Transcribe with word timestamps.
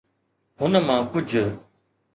هن 0.59 0.73
مان 0.87 1.01
ڪجهه 1.11 1.43